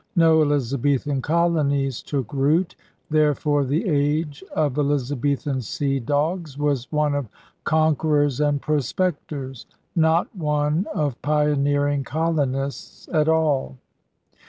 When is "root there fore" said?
2.33-3.63